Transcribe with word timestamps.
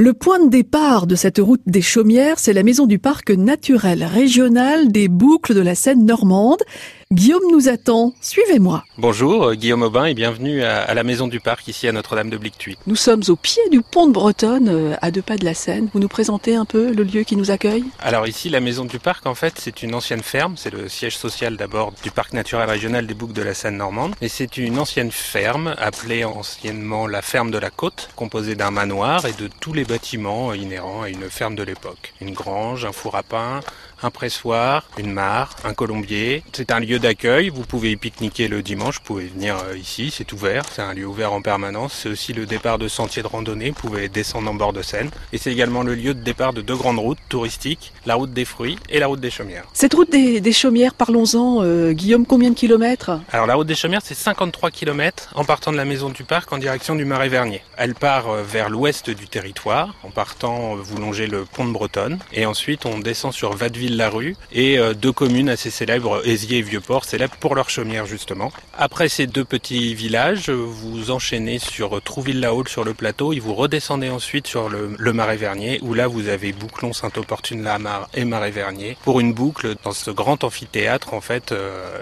Le 0.00 0.14
point 0.14 0.38
de 0.38 0.48
départ 0.48 1.08
de 1.08 1.16
cette 1.16 1.38
route 1.38 1.62
des 1.66 1.82
Chaumières, 1.82 2.38
c'est 2.38 2.52
la 2.52 2.62
maison 2.62 2.86
du 2.86 3.00
parc 3.00 3.30
naturel 3.32 4.04
régional 4.04 4.92
des 4.92 5.08
boucles 5.08 5.56
de 5.56 5.60
la 5.60 5.74
Seine 5.74 6.04
normande. 6.04 6.62
Guillaume 7.10 7.50
nous 7.50 7.70
attend. 7.70 8.12
Suivez-moi. 8.20 8.84
Bonjour, 8.98 9.44
euh, 9.44 9.54
Guillaume 9.54 9.80
Aubin 9.80 10.04
et 10.04 10.12
bienvenue 10.12 10.62
à, 10.62 10.92
la 10.92 11.02
maison 11.04 11.26
du 11.26 11.40
parc 11.40 11.66
ici 11.66 11.88
à 11.88 11.92
Notre-Dame 11.92 12.28
de 12.28 12.36
Blictuy. 12.36 12.76
Nous 12.86 12.96
sommes 12.96 13.22
au 13.28 13.36
pied 13.36 13.62
du 13.70 13.80
pont 13.80 14.06
de 14.06 14.12
Bretonne, 14.12 14.68
euh, 14.68 14.94
à 15.00 15.10
deux 15.10 15.22
pas 15.22 15.38
de 15.38 15.44
la 15.46 15.54
Seine. 15.54 15.88
Vous 15.94 16.00
nous 16.00 16.08
présentez 16.08 16.54
un 16.54 16.66
peu 16.66 16.92
le 16.92 17.04
lieu 17.04 17.22
qui 17.22 17.36
nous 17.36 17.50
accueille? 17.50 17.84
Alors 18.00 18.26
ici, 18.26 18.50
la 18.50 18.60
maison 18.60 18.84
du 18.84 18.98
parc, 18.98 19.24
en 19.24 19.34
fait, 19.34 19.54
c'est 19.58 19.82
une 19.82 19.94
ancienne 19.94 20.22
ferme. 20.22 20.58
C'est 20.58 20.70
le 20.70 20.90
siège 20.90 21.16
social 21.16 21.56
d'abord 21.56 21.94
du 22.02 22.10
parc 22.10 22.34
naturel 22.34 22.68
régional 22.68 23.06
des 23.06 23.14
boucles 23.14 23.32
de 23.32 23.40
la 23.40 23.54
Seine 23.54 23.78
normande. 23.78 24.14
Et 24.20 24.28
c'est 24.28 24.58
une 24.58 24.78
ancienne 24.78 25.10
ferme 25.10 25.74
appelée 25.78 26.24
anciennement 26.24 27.06
la 27.06 27.22
ferme 27.22 27.50
de 27.50 27.58
la 27.58 27.70
côte, 27.70 28.10
composée 28.16 28.54
d'un 28.54 28.70
manoir 28.70 29.24
et 29.24 29.32
de 29.32 29.48
tous 29.60 29.72
les 29.72 29.86
bâtiments 29.86 30.52
inhérents 30.52 31.04
à 31.04 31.08
une 31.08 31.30
ferme 31.30 31.54
de 31.54 31.62
l'époque. 31.62 32.12
Une 32.20 32.34
grange, 32.34 32.84
un 32.84 32.92
four 32.92 33.16
à 33.16 33.22
pain, 33.22 33.60
un 34.02 34.10
pressoir, 34.10 34.84
une 34.98 35.10
mare, 35.10 35.56
un 35.64 35.72
colombier. 35.72 36.42
C'est 36.52 36.70
un 36.70 36.80
lieu 36.80 36.97
d'accueil, 36.98 37.48
vous 37.48 37.64
pouvez 37.64 37.92
y 37.92 37.96
pique-niquer 37.96 38.48
le 38.48 38.62
dimanche, 38.62 38.96
vous 38.96 39.04
pouvez 39.04 39.26
venir 39.26 39.56
euh, 39.56 39.76
ici, 39.76 40.12
c'est 40.14 40.32
ouvert, 40.32 40.64
c'est 40.72 40.82
un 40.82 40.94
lieu 40.94 41.06
ouvert 41.06 41.32
en 41.32 41.42
permanence. 41.42 41.92
C'est 42.02 42.08
aussi 42.08 42.32
le 42.32 42.46
départ 42.46 42.78
de 42.78 42.88
sentiers 42.88 43.22
de 43.22 43.26
randonnée, 43.26 43.70
vous 43.70 43.88
pouvez 43.88 44.08
descendre 44.08 44.50
en 44.50 44.54
bord 44.54 44.72
de 44.72 44.82
Seine. 44.82 45.10
Et 45.32 45.38
c'est 45.38 45.52
également 45.52 45.82
le 45.82 45.94
lieu 45.94 46.14
de 46.14 46.22
départ 46.22 46.52
de 46.52 46.62
deux 46.62 46.76
grandes 46.76 46.98
routes 46.98 47.18
touristiques, 47.28 47.92
la 48.06 48.14
route 48.14 48.32
des 48.32 48.44
fruits 48.44 48.78
et 48.88 48.98
la 48.98 49.06
route 49.06 49.20
des 49.20 49.30
chaumières. 49.30 49.64
Cette 49.72 49.94
route 49.94 50.10
des, 50.10 50.52
chaumières, 50.52 50.94
parlons-en, 50.94 51.62
euh, 51.62 51.92
Guillaume, 51.92 52.26
combien 52.26 52.50
de 52.50 52.54
kilomètres? 52.54 53.10
Alors 53.32 53.46
la 53.46 53.54
route 53.54 53.66
des 53.66 53.74
chaumières, 53.74 54.02
c'est 54.02 54.14
53 54.14 54.70
km 54.70 55.30
en 55.34 55.44
partant 55.44 55.72
de 55.72 55.76
la 55.76 55.84
maison 55.84 56.08
du 56.10 56.24
parc 56.24 56.52
en 56.52 56.58
direction 56.58 56.94
du 56.94 57.04
Marais 57.04 57.28
Vernier. 57.28 57.62
Elle 57.76 57.94
part 57.94 58.28
euh, 58.28 58.42
vers 58.42 58.70
l'ouest 58.70 59.10
du 59.10 59.28
territoire, 59.28 59.94
en 60.02 60.10
partant, 60.10 60.76
vous 60.76 60.98
longez 60.98 61.26
le 61.26 61.44
pont 61.44 61.66
de 61.66 61.72
Bretonne, 61.72 62.18
et 62.32 62.46
ensuite 62.46 62.86
on 62.86 62.98
descend 62.98 63.32
sur 63.32 63.54
Vadeville 63.54 63.96
la 63.96 64.08
rue 64.08 64.36
et 64.52 64.78
deux 64.94 65.12
communes 65.12 65.48
assez 65.48 65.70
célèbres, 65.70 66.26
Aisier 66.26 66.58
et 66.58 66.62
Vieux-Port, 66.88 67.04
célèbres 67.04 67.36
pour 67.38 67.54
leur 67.54 67.68
chaumière 67.68 68.06
justement. 68.06 68.50
Après 68.76 69.10
ces 69.10 69.26
deux 69.26 69.44
petits 69.44 69.94
villages, 69.94 70.48
vous 70.48 71.10
enchaînez 71.10 71.58
sur 71.58 72.00
Trouville-la-Haute 72.02 72.70
sur 72.70 72.82
le 72.82 72.94
plateau 72.94 73.34
et 73.34 73.40
vous 73.40 73.54
redescendez 73.54 74.08
ensuite 74.08 74.46
sur 74.46 74.70
le, 74.70 75.12
Marais 75.12 75.36
Vernier 75.36 75.80
où 75.82 75.92
là 75.92 76.06
vous 76.06 76.28
avez 76.28 76.52
Bouclon, 76.52 76.94
Saint-Opportune-la-Mar 76.94 78.08
et 78.14 78.24
Marais 78.24 78.52
Vernier 78.52 78.96
pour 79.02 79.20
une 79.20 79.34
boucle 79.34 79.74
dans 79.84 79.92
ce 79.92 80.10
grand 80.10 80.44
amphithéâtre 80.44 81.12
en 81.12 81.20
fait 81.20 81.52
euh, 81.52 81.98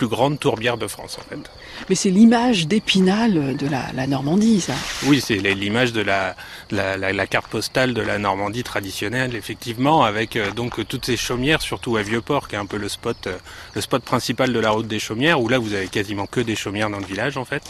plus 0.00 0.08
grande 0.08 0.40
tourbière 0.40 0.78
de 0.78 0.86
France 0.86 1.18
en 1.20 1.28
fait. 1.28 1.50
Mais 1.90 1.94
c'est 1.94 2.08
l'image 2.08 2.66
d'Épinal 2.66 3.54
de 3.54 3.66
la, 3.66 4.06
Normandie, 4.06 4.62
ça. 4.62 4.72
Oui, 5.04 5.20
c'est 5.20 5.36
l'image 5.36 5.92
de 5.92 6.00
la, 6.00 6.34
la, 6.70 7.26
carte 7.26 7.48
postale 7.48 7.92
de 7.92 8.00
la 8.00 8.16
Normandie 8.16 8.62
traditionnelle, 8.62 9.36
effectivement, 9.36 10.02
avec 10.02 10.36
euh, 10.36 10.52
donc 10.52 10.88
toutes 10.88 11.04
ces 11.04 11.18
chaumières, 11.18 11.60
surtout 11.60 11.98
à 11.98 12.02
Vieux-Port, 12.02 12.48
qui 12.48 12.54
est 12.54 12.58
un 12.58 12.64
peu 12.64 12.78
le 12.78 12.88
spot, 12.88 13.26
euh, 13.26 13.36
le 13.74 13.82
spot 13.82 14.02
principal 14.02 14.54
de 14.54 14.58
la 14.58 14.70
route 14.70 14.88
des 14.88 14.98
chaumières, 14.98 15.38
où 15.38 15.48
là 15.50 15.58
vous 15.58 15.74
avez 15.74 15.88
quasiment 15.88 16.24
que 16.24 16.40
des 16.40 16.56
chaumières 16.56 16.88
dans 16.88 16.98
le 16.98 17.04
village 17.04 17.36
en 17.36 17.44
fait. 17.44 17.64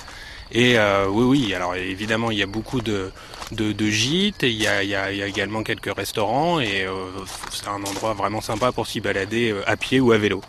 Et 0.53 0.79
euh, 0.79 1.09
oui, 1.09 1.25
oui, 1.25 1.55
alors 1.55 1.75
évidemment, 1.75 2.31
il 2.31 2.39
y 2.39 2.45
a 2.45 2.47
beaucoup 2.47 2.81
de, 2.81 3.11
de, 3.51 3.87
gîtes, 3.87 4.45
il 4.45 4.63
y, 4.63 4.69
a, 4.69 4.85
il, 4.85 4.91
y 4.91 4.95
a, 4.95 5.27
également 5.27 5.65
quelques 5.65 5.93
restaurants, 5.93 6.61
et 6.61 6.87
c'est 7.51 7.67
un 7.67 7.83
endroit 7.83 8.15
vraiment 8.15 8.41
sympa 8.41 8.71
pour 8.71 8.87
s'y 8.87 9.01
balader 9.01 9.53
à 9.67 9.77
pied 9.77 9.99
ou 9.99 10.13
à 10.13 10.19
vélo. 10.19 10.43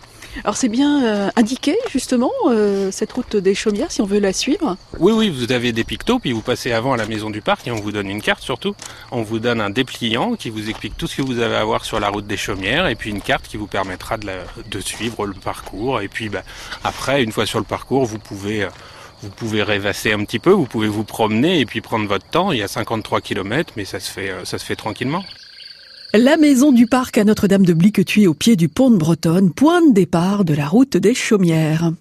Alors 0.43 0.55
c'est 0.55 0.69
bien 0.69 1.03
euh, 1.03 1.29
indiqué 1.35 1.75
justement 1.89 2.31
euh, 2.47 2.89
cette 2.91 3.11
route 3.11 3.35
des 3.35 3.53
Chaumières 3.53 3.91
si 3.91 4.01
on 4.01 4.05
veut 4.05 4.19
la 4.19 4.33
suivre 4.33 4.77
Oui 4.99 5.11
oui 5.11 5.29
vous 5.29 5.51
avez 5.51 5.71
des 5.71 5.83
pictos 5.83 6.19
puis 6.19 6.31
vous 6.31 6.41
passez 6.41 6.71
avant 6.71 6.93
à 6.93 6.97
la 6.97 7.05
maison 7.05 7.29
du 7.29 7.41
parc 7.41 7.67
et 7.67 7.71
on 7.71 7.75
vous 7.75 7.91
donne 7.91 8.09
une 8.09 8.21
carte 8.21 8.41
surtout. 8.41 8.75
On 9.11 9.23
vous 9.23 9.39
donne 9.39 9.61
un 9.61 9.69
dépliant 9.69 10.35
qui 10.35 10.49
vous 10.49 10.69
explique 10.69 10.97
tout 10.97 11.07
ce 11.07 11.17
que 11.17 11.21
vous 11.21 11.39
avez 11.39 11.55
à 11.55 11.63
voir 11.63 11.85
sur 11.85 11.99
la 11.99 12.09
route 12.09 12.27
des 12.27 12.37
Chaumières 12.37 12.87
et 12.87 12.95
puis 12.95 13.09
une 13.09 13.21
carte 13.21 13.47
qui 13.47 13.57
vous 13.57 13.67
permettra 13.67 14.17
de, 14.17 14.79
suivre 14.79 15.25
le 15.25 15.33
parcours 15.33 16.01
et 16.01 16.07
puis 16.07 16.29
bah, 16.29 16.43
après 16.83 17.23
une 17.23 17.31
fois 17.31 17.45
sur 17.45 17.59
le 17.59 17.65
parcours 17.65 18.05
vous 18.05 18.19
pouvez... 18.19 18.63
Euh, 18.63 18.69
vous 19.23 19.29
pouvez 19.29 19.61
rêvasser 19.61 20.13
un 20.13 20.25
petit 20.25 20.39
peu, 20.39 20.49
vous 20.49 20.65
pouvez 20.65 20.87
vous 20.87 21.03
promener 21.03 21.59
et 21.59 21.67
puis 21.67 21.79
prendre 21.79 22.07
votre 22.07 22.25
temps. 22.25 22.51
Il 22.51 22.57
y 22.57 22.63
a 22.63 22.67
53 22.67 23.21
km, 23.21 23.73
mais 23.77 23.85
ça 23.85 23.99
se 23.99 24.09
fait, 24.09 24.33
ça 24.45 24.57
se 24.57 24.65
fait 24.65 24.75
tranquillement. 24.75 25.23
La 26.13 26.35
maison 26.35 26.73
du 26.73 26.87
parc 26.87 27.17
à 27.17 27.23
Notre-Dame 27.23 27.65
de 27.65 27.71
Bliquetuy 27.71 28.27
au 28.27 28.33
pied 28.33 28.57
du 28.57 28.67
pont 28.67 28.91
de 28.91 28.97
Bretonne, 28.97 29.53
point 29.53 29.81
de 29.81 29.93
départ 29.93 30.43
de 30.43 30.53
la 30.53 30.67
route 30.67 30.97
des 30.97 31.13
Chaumières. 31.13 31.93